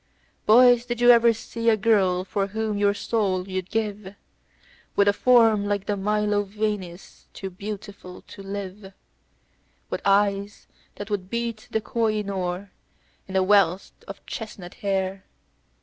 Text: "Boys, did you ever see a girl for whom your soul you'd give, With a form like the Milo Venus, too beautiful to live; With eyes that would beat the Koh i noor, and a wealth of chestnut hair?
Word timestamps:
"Boys, 0.47 0.83
did 0.87 0.99
you 0.99 1.11
ever 1.11 1.31
see 1.31 1.69
a 1.69 1.77
girl 1.77 2.25
for 2.25 2.47
whom 2.47 2.75
your 2.75 2.91
soul 2.95 3.47
you'd 3.47 3.69
give, 3.69 4.15
With 4.95 5.07
a 5.07 5.13
form 5.13 5.67
like 5.67 5.85
the 5.85 5.95
Milo 5.95 6.41
Venus, 6.41 7.27
too 7.33 7.51
beautiful 7.51 8.23
to 8.23 8.41
live; 8.41 8.93
With 9.91 10.01
eyes 10.03 10.65
that 10.95 11.11
would 11.11 11.29
beat 11.29 11.67
the 11.69 11.81
Koh 11.81 12.07
i 12.07 12.23
noor, 12.23 12.71
and 13.27 13.37
a 13.37 13.43
wealth 13.43 13.91
of 14.07 14.25
chestnut 14.25 14.73
hair? 14.73 15.23